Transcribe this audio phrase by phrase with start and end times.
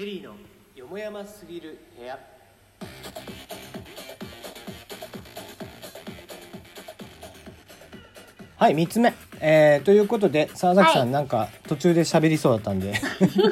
[0.00, 0.32] テリーの
[0.74, 2.18] よもやますぎる部屋。
[8.56, 9.12] はい3つ目。
[9.42, 11.10] えー、ということで沢崎さん、はい。
[11.10, 12.94] なんか途中で喋りそうだったんで。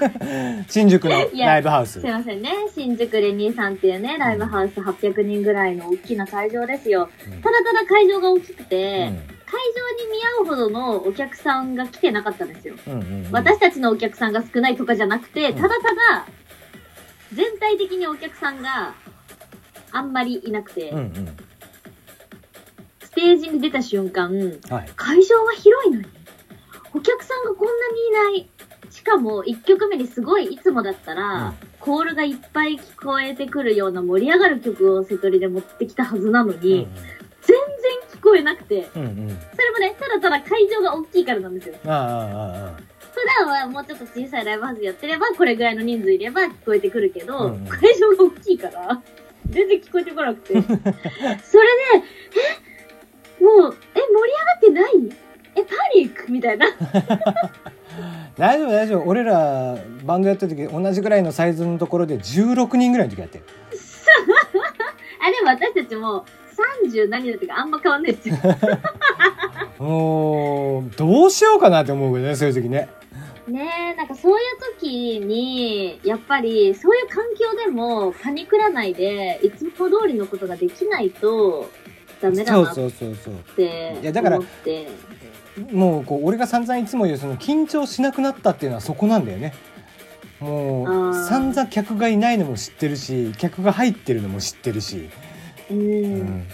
[0.70, 2.00] 新宿のライブハウス。
[2.00, 2.50] すいませんね。
[2.74, 7.10] 新宿レニーさんっていうね、ライブハウス800人ぐらいの大きな会場ですよ。
[7.26, 7.42] うん。
[7.42, 9.37] ただただ会場が大きくて、うん。
[9.37, 12.74] 会場に見合うほどのお客さんが来てなかったんですよ。
[12.86, 13.32] うんうんうん。
[13.32, 15.56] 私たちのお客さんが少ないとかじゃなくて、うん。
[15.56, 16.26] ただただ、
[17.32, 18.94] 全体的にお客さんが
[19.92, 21.36] あんまりいなくて、うんうん。
[23.02, 24.30] ステージに出た瞬間、
[24.70, 24.90] はい。
[24.96, 26.06] 会場は広いのに、
[26.94, 28.48] お客さんがこんなにいない。
[28.90, 31.54] しかも、1曲目にすごい、いつもだったら、うん。
[31.80, 37.17] コールがいっぱい聞こえてくるような盛り上がる曲を瀬戸りで持ってきたはずなのに、全然聞
[38.30, 39.28] こえなくて、うんうん。
[39.54, 41.74] それもね、ただただ会場が大きいからなんですよ。
[41.86, 42.72] あああああ
[43.14, 47.66] 普段はもうちょっと小さいライブハウスやってれば、これぐらいの人数いれば聞こえてくるけど、うんうん。
[47.66, 49.02] 会場が大きいから、
[49.50, 50.52] 全然聞こえてこなくて。
[50.54, 50.76] それで、
[53.40, 55.16] え、もう、え、盛り上がってない？
[55.56, 56.66] え、パニックみたいな。
[58.38, 59.08] 大丈夫大丈夫。
[59.08, 63.38] 俺らバンドやってる時同じぐらいのサイズのところで16人ぐらいの時やって。
[63.38, 63.44] る
[65.20, 66.24] あ、でも私たちも
[66.82, 68.36] 30何だとかあんま変わんないですよ。
[69.78, 72.88] もうどうしようかなって思うけどねそういう時ね
[73.46, 81.70] ねえ、なんかそういう時に、やっぱりそういう環境でもパニクらないで、いつも通りのことができないと
[82.20, 84.40] ダメだそうなっそうそうそうていやだから。
[85.72, 89.52] もうこう俺が散々いつも言うその緊張しなくなったっていうのはそこなんだよね
[90.38, 95.10] もあうー散々客がいないのも知ってるし客が入ってるのも知ってるし、
[95.70, 96.44] うん。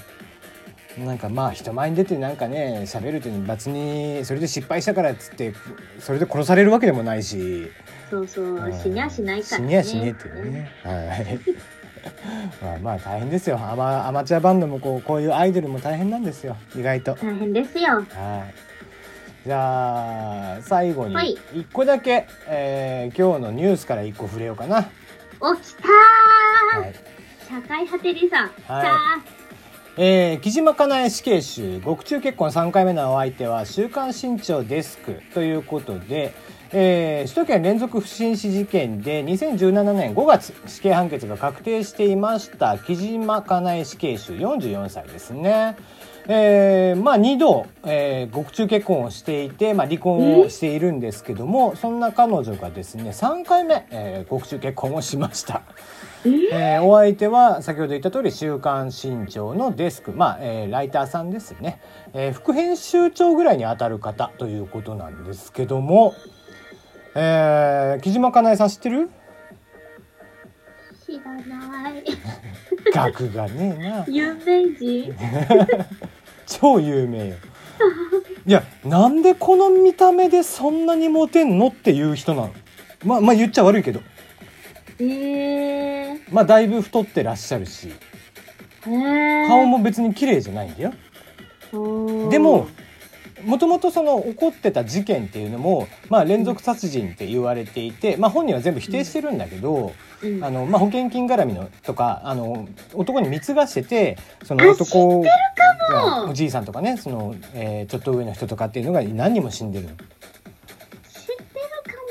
[0.98, 5.52] うん、なんかまあ人前に出てなんかね喋るとに別にそれで失敗したからっつって
[5.98, 7.68] それで殺されるわけでもないし
[8.10, 9.66] そうそうう、ん死にゃしないからね。
[9.66, 11.40] 死にゃしねえっていうね、はい
[12.62, 18.04] まあまあ大変ですよアマアマチュアバンドもこうこういうアイドルも大変なんですよ意外と大変ですよ。
[18.10, 18.54] はい。
[19.46, 24.82] じゃあ最後にはい一個だけ、えー今日のニュースから一個触れようかな。
[24.82, 26.94] 起きたー、はい。
[27.48, 28.50] 社会派テリーさん。
[28.66, 28.98] はいさ
[29.96, 36.34] えー木島かなえ死刑囚獄中結婚3回目のお相手は「週刊新潮デスク」ということで、
[36.72, 45.76] えー首都圏連続不審死事件で2017年5月死刑判決が確定していました木島かなえ死刑囚44歳ですね。
[46.26, 55.62] えーまあ2度、えー獄中結婚をしていて、まあ、離婚をしているんですけどもそんな彼女がですね3回目、えー獄中結婚をしました。
[56.24, 56.82] えー？
[56.82, 61.78] お相手は先ほど言った通り「週刊新潮」のデスク、まあえーライターさんですね、
[62.14, 66.14] えー副編集長ぐらいにあたる方ということなんですけども、
[67.14, 69.10] えー木島かなえさん知ってる？
[71.06, 72.02] ー知らない。
[72.94, 74.04] 学がねえな。
[74.08, 75.14] 有名人？
[76.46, 77.36] 超有名よ。
[78.46, 82.50] いやなんでこの見た目でそんなにモテんのっていう人なの？
[83.04, 84.00] まあまあ言っちゃ悪いけど。
[84.98, 86.20] えー。
[86.30, 87.88] まあだいぶ太ってらっしゃるし。
[88.86, 89.48] へー。
[89.48, 90.92] 顔も別に綺麗じゃないんだよ。
[92.30, 92.68] でも、
[93.44, 105.24] もともとその起こってた事件っていうのも、まあ、連続殺人って言われていて、まあ、本人は全部否定してるんだけど、うんあのまあ、保険金絡みのとかあの男に貢がしててその男
[106.28, 109.90] おじいさんとかねその、えーちょっと上の人とかっていうのが何人も死んでるの。
[109.90, 110.08] 知ってる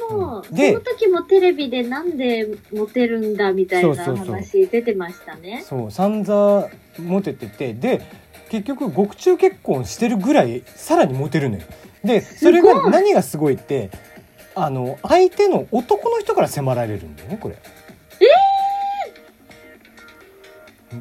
[0.10, 0.38] かも。
[0.38, 5.64] うんでその時もテレビでなんでモテるんだみたいな話出てましたね。
[5.66, 6.70] そう散々
[7.00, 8.02] モテててで
[8.54, 11.64] 結局獄中結婚してるぐらいさらにモテるのよ。
[12.04, 13.90] でそれが何がすごいって
[14.54, 17.58] あの相手の男の人から迫られるんだよねこれ。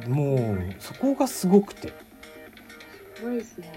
[0.07, 1.93] もうそこがすごくて
[3.17, 3.71] すごいですね。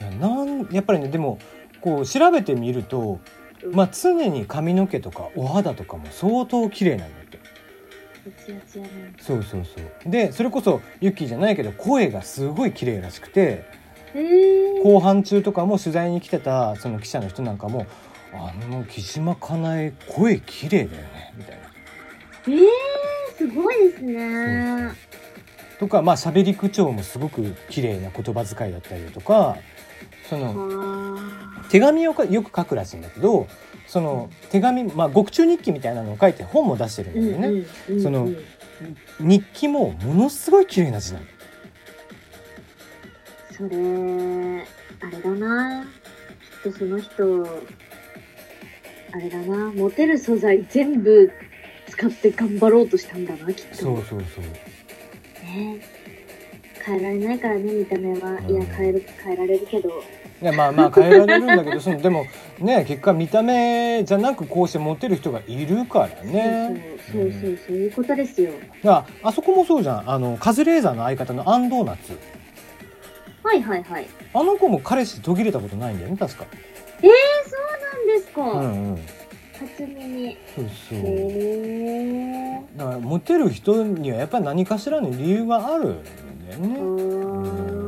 [0.00, 1.38] いやなんやっぱりねでも
[1.80, 3.20] こう調べてみると、
[3.70, 7.37] まあ、常に髪の毛とかお肌とかも相当綺麗なんだって
[8.32, 8.90] ツヤツヤね。
[9.20, 13.64] そうそうそうでそれこそユッキーじゃないけど声がすごい綺麗らしくて
[14.14, 14.82] えー。
[14.82, 17.86] 後半中とかも取材に来てたその記者の人なんかも
[18.32, 21.62] 「あの木島かなえ声綺麗だよね」みたいな。
[22.46, 24.90] えー、すごいですね。
[25.78, 29.56] とかまあ喋り口調もすごく綺麗な言葉遣いだったりとか
[30.28, 31.38] そのは
[31.70, 33.46] 手紙をかよく書くらしいんだけど
[33.88, 37.48] その手紙まあ獄中日記みたいなのを書いて本も出してるんーだよね。
[37.88, 38.28] うんうんその
[39.18, 41.26] 日記もものすごい綺麗な字なの。
[43.50, 43.76] それ、
[45.00, 45.84] あれだな。
[46.62, 47.44] きっとその人、
[49.12, 49.72] あれだな。
[49.72, 51.32] モテる素材全部
[51.88, 53.74] 使って頑張ろうとしたんだな、きっと。
[53.74, 54.44] そうそうそう
[55.44, 55.80] ね
[56.84, 58.30] 変えられないからね、見た目は。
[58.30, 60.04] うんいや、変える、変えられるけど。
[60.40, 62.24] いやまあまあ変えられるんだけどそのでも
[62.60, 68.52] ね結果見た目じゃなくこうしてモテる人がいるからねそうそう、そうそう、いうことですよ。
[68.82, 72.18] だからあそこもそうじゃんあのカズレーザーの相方のアンドーナツ
[73.42, 74.06] はいはいはい。
[74.34, 76.44] あの子も彼氏途切れたことないんだよね確か
[77.00, 77.08] えー、
[77.48, 77.60] そう
[77.96, 78.42] なんですか。
[78.42, 78.98] うんうん
[79.58, 80.36] 初耳。
[80.54, 81.00] そうそう。
[82.78, 86.02] だからモテる人にはやっぱり何かしらの理由があるん
[86.48, 87.87] だよう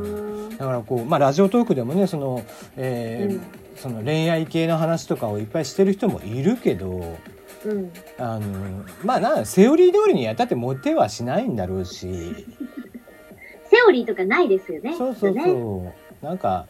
[0.61, 2.45] だからこうまあラジオトークでもねその、
[2.77, 3.41] えーうん
[3.73, 7.17] その恋愛系の話とかをいっぱいしてる人もいるけど
[7.65, 7.91] うん。
[8.19, 12.05] あのまあなセオリー通りにやったってモテはしないんだろうし
[13.65, 14.93] セオリーとかないですよね。
[14.95, 15.33] そうそう。
[15.33, 15.91] そ
[16.21, 16.67] うなんか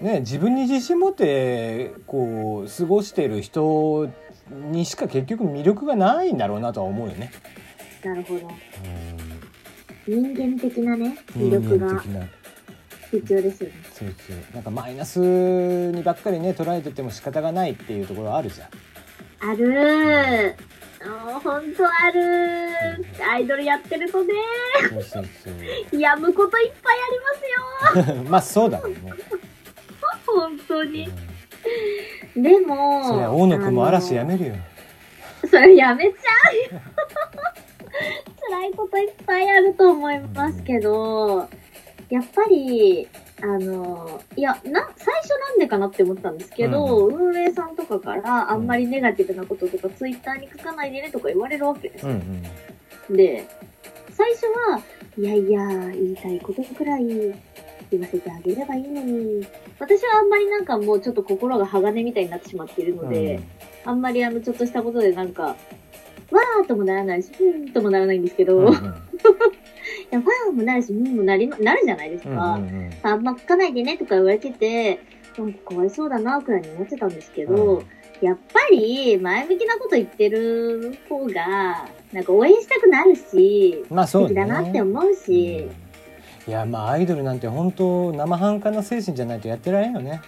[0.00, 4.08] ね自分に自信持ってこう過ごしてる人
[4.72, 7.30] にしか結局魅力がないんだろうなとは思うよね。
[8.02, 8.48] なるほど。
[8.48, 9.42] うん
[10.04, 12.02] 人間的なね、魅人力が
[13.20, 13.74] 間的な必要ですよね。
[13.92, 18.68] そうそうなんかマイナスにばっかりね捉えてても仕方がないっていうところあるじゃん。
[19.50, 20.54] あるー。
[21.04, 23.28] あーほんとあるー。
[23.28, 24.32] アイドルやってるとね、
[24.90, 25.24] そうそう
[25.90, 28.24] そうやむこといっぱいありますよ。
[28.30, 28.94] まあそうだね。
[30.26, 31.08] 本当うんに。
[32.36, 34.36] でも、そりゃ大野くんも嵐やめ。
[34.36, 34.56] めるよ。
[35.48, 36.80] それやめちゃうよ。
[38.48, 41.48] 辛いこといっぱいあると思いますけど、
[42.12, 43.08] やっぱり、
[43.40, 52.12] あの、いや、な、最初なんでかなって思ったんですけど、運営さんとかからあんまりネガティブなこととかツイッターに書かないでねとか言われるわけですよ。
[52.12, 52.42] うん
[53.08, 53.16] うん。
[53.16, 53.48] で、
[54.10, 54.82] 最初は、
[55.16, 57.06] いやいや、言いたいことくらい
[57.90, 59.46] 言わせてあげればいいのに、
[59.78, 63.40] 私はあんまりなんかもうちょっと心が鋼みたいになってしまっているので、
[63.86, 68.94] あんまりあの、ちょっとしたことでなんか、わーともならないし、ふーんともならないんですけど、うんうん
[70.12, 72.54] いや、わーもなるし、うんもなりま、なるじゃないですうんか。
[72.54, 75.00] うんうんあんま書かないでねとか言われてて、
[75.38, 77.86] なんかかわいそうだな、くらいに思ってたんですけど、うん
[78.20, 84.28] やっぱり、前向きなこと言ってる方が、なんか応援したくなるし、まあそうね。
[84.28, 85.68] 素敵だなって思うし、
[86.46, 90.20] いやまあアイドルなんて本当生半可な精神じゃないとやってられんよね。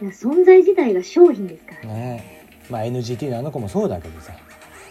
[0.00, 1.88] いや存在自体が商品ですから。
[1.92, 4.32] ねまあ NGT のあの子もそうだけどさ。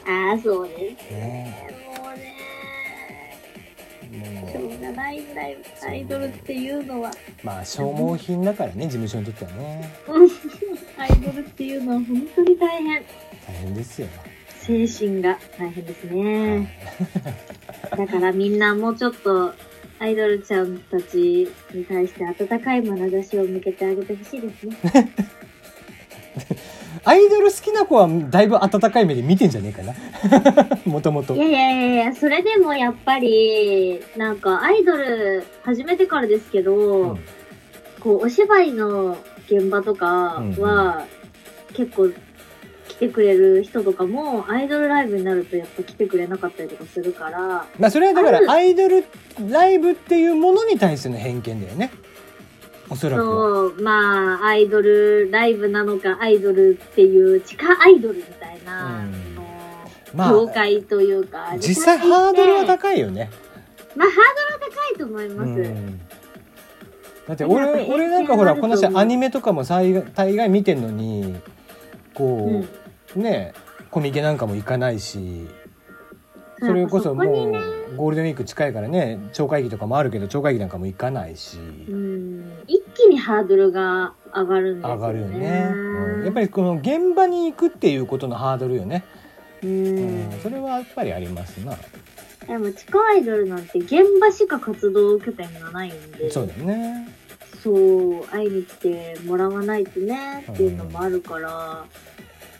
[0.05, 1.69] ああ、そうですねね。
[1.71, 1.90] もうね、
[5.01, 7.13] アイドルっていうのは、う
[7.45, 9.93] まあ消耗品だからね事務所にとってはね
[10.97, 13.03] アイドルっていうのは本当に大変。
[13.47, 14.07] 大変ですよ。
[14.59, 16.77] 精神が大変ですね。
[17.97, 19.53] だからみんなもうちょっと、
[19.99, 24.75] アイドルちゃんたちに対して温かい眼差しを向けてあげてほしいですね。
[27.03, 30.79] アイドル好きな子はだいぶ温かい目で見てんじゃねえかな。
[30.85, 31.39] もともとい。
[31.39, 37.19] やいやいやいや、それでもやっぱり、なんかアイドル始めてからですけど、うん
[38.01, 41.05] こう、お芝居の現場とかは、
[41.73, 42.11] 結構
[42.87, 49.05] 来てくれる人とかも、アイドルライブになるとやっぱ来てくれなかったりとかするから、まあそれはだからアイドル
[49.49, 51.91] ライブっていうものに対しての偏見だよね。
[52.91, 53.25] おそらくは。
[53.25, 59.37] そう、まあ、アイドルライブなのか、アイドルっていう、地下アイドルみたいな、うん
[60.13, 62.67] まあ業界というか、実際ハードルはい。
[62.67, 63.31] 高いよね。
[63.95, 64.17] まあ、ハー
[64.51, 65.49] ドルは高いと思います。
[65.49, 66.01] うん
[67.27, 71.39] だって俺俺なんかほらこの人アニメとかも大概大概見てんのに
[72.13, 72.65] こ
[73.15, 73.53] う、ね
[73.89, 75.47] コミケなんかも行かないし
[76.59, 81.91] それこそもうゴールデンウィーク近いからね超会議とかもあるけど超会議なんかも行かないしう
[82.95, 84.95] 気にハードルが上がるんですよね。
[84.95, 86.25] 上がるよね、うん。
[86.25, 89.03] やっぱりこの現場に行くっていうことのハードルよね、
[89.63, 90.29] ううん。
[90.29, 90.31] ん。
[90.41, 91.77] それはやっぱりありますな。
[92.47, 97.07] でも、地下アイドルなんて現場しか活動拠点がないんで、そうだよね。
[97.61, 101.85] そう、会いに来てもらわないとね、っていうのもあるから、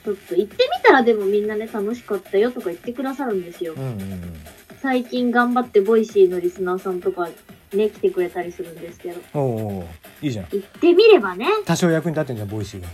[0.06, 3.74] ちょっと行ってみたらでもみんなね、楽しかったよとか言ってくださるんですよ。
[3.74, 3.80] う。
[3.80, 4.34] んうん。
[4.82, 7.30] 最近頑張って Voicyのリスナーさんとか
[7.74, 9.86] ね、来てくれたりするんですけど、うんおうおう
[10.22, 10.46] いいじゃん。
[10.52, 12.88] 行ってみればね、多少役に立ってんじゃん Voicyが。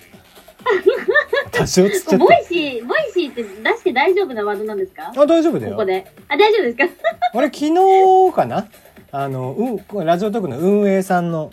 [1.52, 5.12] 多少つっちゃっ Voicy、Voicyって出して大丈夫なワードなんですか？
[5.14, 5.72] たあ大丈夫だよ。
[5.74, 6.06] ここで。
[6.28, 7.10] あ、大丈夫ですか？
[7.34, 7.58] 俺昨
[8.30, 8.68] 日かな？
[9.12, 9.56] あの、
[9.92, 11.52] うん、 Radiotalkの運営さんの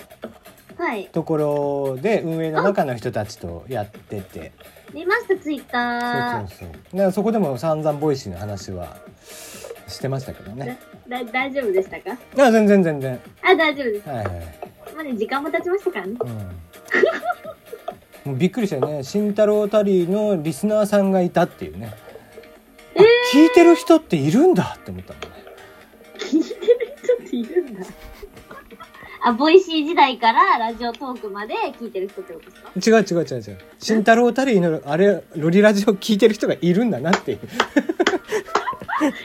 [0.76, 1.06] はい。
[1.12, 4.52] ところで運営の中の人たちとやってて。
[4.92, 6.38] 見ました、ツイッター。
[6.40, 6.68] そうそうそう。
[6.92, 8.96] だからそこでも散々 Voicyの話は
[9.94, 12.16] してましたけどねだ、大丈夫でしたか？
[12.38, 14.08] あ全然全然あ、大丈夫です。
[14.08, 14.26] はいはい、
[14.94, 16.16] まあね、時間も経ちましたからね。
[18.24, 21.94] うん、 もうびっくりしたよね慎太郎タリーのリスナーさんがいたっていうね、
[22.94, 23.00] え
[23.32, 25.26] 聞いてる人っているんだって思ったのね。
[26.18, 27.80] 聞いてる人っているんだ。
[29.26, 32.98] あ、 Voicy時代から Radiotalkまで聞いてる人ってことですか？
[32.98, 33.58] 違う違う違う違う。
[33.78, 37.38] 慎太郎タリーの、あれ、ロリラジオ聞いてる人がいるんだなっていう。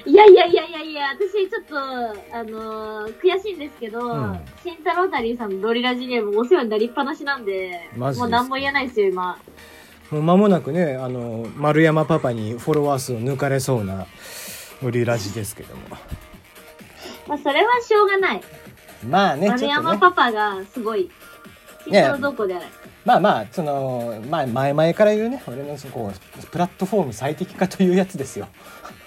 [0.06, 8.26] いやいやいやいやいや、私ちょっと、あのー悔しいんですけど、うんシンタロータリーさんのロリラジネームお世話になりっぱなしなんで、マジですか？
[8.26, 9.38] もう何も言えないですよ、今。
[10.12, 14.08] もう間もなくね、あの、丸山パパにフォロワー数を抜かれそうな
[14.82, 15.82] ロリラジですけども。
[17.28, 18.42] まあ、それはしょうがない。
[19.08, 19.88] まあね、丸ちょっとね。
[19.90, 21.12] 山パパがすごい。
[21.84, 22.66] シンタローどこであれ。
[23.06, 26.12] まあまあ、その、まあ前々から言うね、俺のそこ、
[26.52, 28.48] プラットフォーム最適化というやつですよ。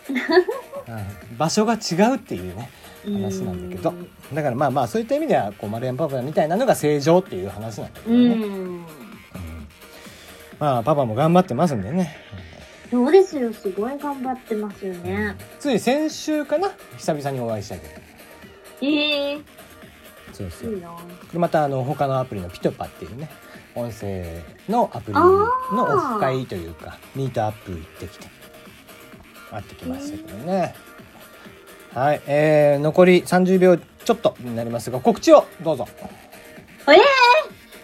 [0.08, 2.70] うん 場所が違うっていうね、
[3.04, 4.34] 話なんだけどう。
[4.34, 8.34] だからまあまあ、そういった意味では、こう、丸山パパみたいなのが正常っていう話なんだけどうね。
[8.34, 8.84] ん。
[10.58, 12.16] まあ、パパも頑張ってますんでね。
[12.90, 15.34] そうですよ、すごい頑張ってますよね。
[15.58, 17.94] つい先週かな久々にお会いしたけど。
[18.82, 19.40] ええ
[20.32, 20.80] そうそういい。
[20.80, 20.90] な
[21.32, 23.30] でまたあの他のアプリのピトパっていうね
[23.74, 28.26] 音声のアプリあのーオフ会というかミートアップ行ってきて
[29.52, 30.74] なってきましたけどね。
[31.94, 35.86] はいえー、残り30秒ちょっとになりますが告知をどうぞ。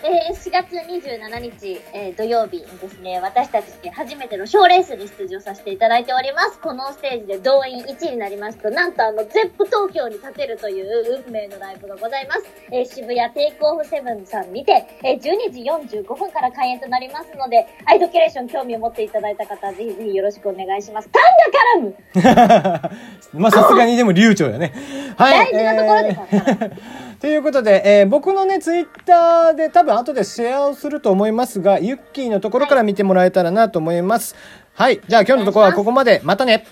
[0.09, 6.59] えー、4月27日、えー土曜日にですね、私たち初めての賞レースに出場させていただいております。
[6.61, 12.45] このステージで動員1位になりますと、なんとあの、ゼップ東京に立てるという運命のライブがございます。
[12.73, 15.63] えー渋谷テイクオフセブンさんにて、えー12時
[16.01, 21.11] 45分から開演となりますので、アイドキュレーション興味を持っていただいた方はぜひぜひよろしくお願いします。
[21.11, 22.89] タンが絡
[23.35, 24.73] む まあさすがにでも流暢やね
[25.19, 26.83] はい大事なところでタンが絡む。
[27.21, 34.37] ということで、えー僕のね、ツイッターで多分後でシェアをすると思いますが、ユッキーのところから見てもらえたらなと思います。
[34.75, 35.01] はい。
[35.09, 36.21] じゃあ今日のところはここまで。
[36.23, 36.65] またね。